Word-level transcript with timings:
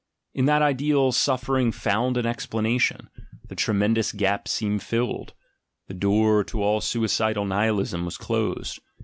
In 0.33 0.45
that 0.45 0.63
ideal 0.63 1.11
suffering 1.11 1.71
found 1.71 2.17
an 2.17 2.25
ex 2.25 2.47
planation; 2.47 3.09
the 3.47 3.53
tremendous 3.53 4.11
gap 4.11 4.47
seemed 4.47 4.81
filled; 4.81 5.35
the 5.87 5.93
door 5.93 6.43
to 6.45 6.63
all 6.63 6.81
suicidal 6.81 7.45
Nihilism 7.45 8.03
was 8.03 8.17
closed. 8.17 8.79